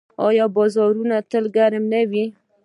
[0.27, 2.25] آیا بازارونه یې تل ګرم نه وي؟